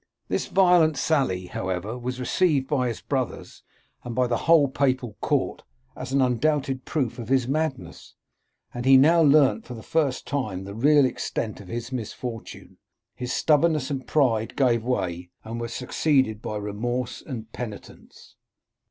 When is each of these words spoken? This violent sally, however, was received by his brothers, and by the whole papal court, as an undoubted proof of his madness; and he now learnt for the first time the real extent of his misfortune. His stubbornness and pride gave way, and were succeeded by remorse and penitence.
This 0.29 0.47
violent 0.47 0.97
sally, 0.97 1.45
however, 1.45 1.95
was 1.95 2.19
received 2.19 2.67
by 2.67 2.87
his 2.87 3.01
brothers, 3.01 3.61
and 4.03 4.15
by 4.15 4.25
the 4.25 4.35
whole 4.49 4.67
papal 4.67 5.15
court, 5.21 5.61
as 5.95 6.11
an 6.11 6.23
undoubted 6.23 6.85
proof 6.85 7.19
of 7.19 7.29
his 7.29 7.47
madness; 7.47 8.15
and 8.73 8.83
he 8.87 8.97
now 8.97 9.21
learnt 9.21 9.63
for 9.65 9.75
the 9.75 9.83
first 9.83 10.25
time 10.25 10.63
the 10.63 10.73
real 10.73 11.05
extent 11.05 11.61
of 11.61 11.67
his 11.67 11.91
misfortune. 11.91 12.77
His 13.13 13.31
stubbornness 13.31 13.91
and 13.91 14.07
pride 14.07 14.55
gave 14.55 14.83
way, 14.83 15.29
and 15.43 15.61
were 15.61 15.67
succeeded 15.67 16.41
by 16.41 16.57
remorse 16.57 17.21
and 17.21 17.51
penitence. 17.51 18.35